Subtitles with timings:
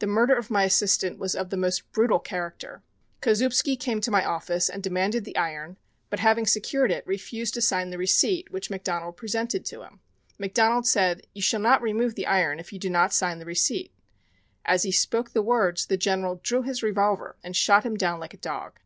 [0.00, 2.82] The murder of my assistant was of the most brutal character.
[3.22, 5.76] Kozoubsky came to my office and demanded the iron,
[6.08, 10.00] but having secured it, refused to sign the receipt which McDonald presented to him.
[10.40, 13.92] McDonald said: 'You shall not remove the iron if you do not sign the receipt.'
[14.64, 18.34] As he spoke the words the General drew his revolver and shot him down like
[18.34, 18.80] a dog.